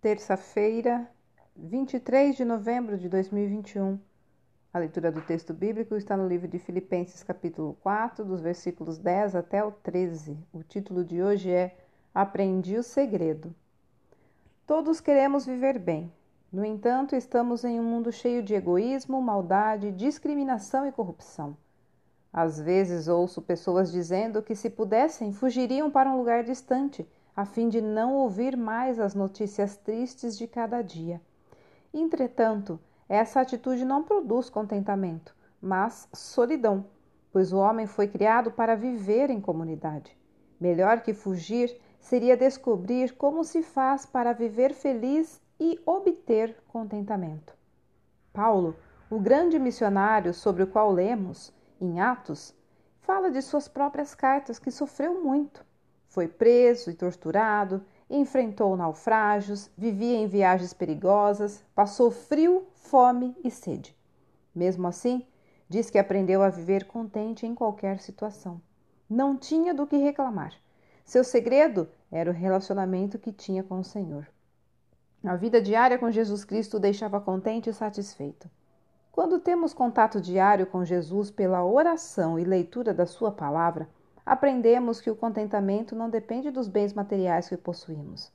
[0.00, 1.06] terça-feira,
[1.54, 3.98] 23 de novembro de 2021.
[4.72, 9.34] A leitura do texto bíblico está no livro de Filipenses, capítulo 4, dos versículos 10
[9.34, 10.38] até o 13.
[10.54, 11.76] O título de hoje é
[12.14, 13.54] Aprendi o Segredo.
[14.66, 16.10] Todos queremos viver bem.
[16.50, 21.54] No entanto, estamos em um mundo cheio de egoísmo, maldade, discriminação e corrupção.
[22.32, 27.06] Às vezes ouço pessoas dizendo que, se pudessem, fugiriam para um lugar distante
[27.40, 31.22] a fim de não ouvir mais as notícias tristes de cada dia.
[31.92, 32.78] Entretanto,
[33.08, 36.84] essa atitude não produz contentamento, mas solidão,
[37.32, 40.14] pois o homem foi criado para viver em comunidade.
[40.60, 47.56] Melhor que fugir seria descobrir como se faz para viver feliz e obter contentamento.
[48.34, 48.76] Paulo,
[49.08, 52.54] o grande missionário sobre o qual lemos, em Atos,
[53.00, 55.69] fala de suas próprias cartas que sofreu muito
[56.10, 63.96] foi preso e torturado, enfrentou naufrágios, vivia em viagens perigosas, passou frio, fome e sede.
[64.52, 65.24] Mesmo assim,
[65.68, 68.60] diz que aprendeu a viver contente em qualquer situação.
[69.08, 70.52] Não tinha do que reclamar.
[71.04, 74.26] Seu segredo era o relacionamento que tinha com o Senhor.
[75.24, 78.50] A vida diária com Jesus Cristo o deixava contente e satisfeito.
[79.12, 83.88] Quando temos contato diário com Jesus pela oração e leitura da Sua palavra,
[84.24, 88.32] aprendemos que o contentamento não depende dos bens materiais que possuímos.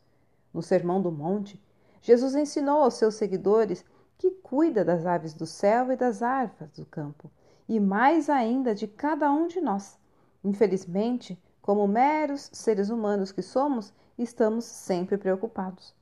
[0.53, 1.61] No Sermão do Monte,
[2.01, 3.83] Jesus ensinou aos seus seguidores
[4.17, 7.29] que cuida das aves do céu e das árvores do campo,
[7.67, 9.97] e mais ainda de cada um de nós.
[10.43, 15.93] Infelizmente, como meros seres humanos que somos, estamos sempre preocupados.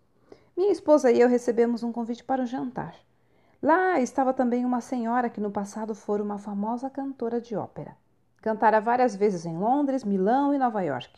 [0.56, 2.96] Minha esposa e eu recebemos um convite para um jantar.
[3.62, 7.96] Lá estava também uma senhora que no passado fora uma famosa cantora de ópera.
[8.44, 11.10] Cantara várias vezes em Londres, Milão e Nova York.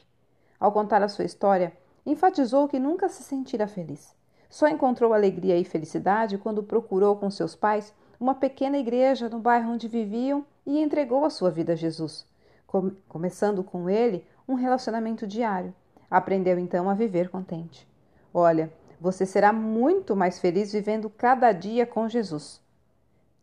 [0.60, 1.74] Ao contar a sua história,
[2.06, 4.16] enfatizou que nunca se sentira feliz.
[4.48, 9.72] Só encontrou alegria e felicidade quando procurou com seus pais uma pequena igreja no bairro
[9.72, 12.28] onde viviam e entregou a sua vida a Jesus,
[13.10, 15.74] começando com ele um relacionamento diário.
[16.12, 17.88] Aprendeu então a viver contente.
[18.32, 18.72] Olha,
[19.02, 22.62] você será muito mais feliz vivendo cada dia com Jesus.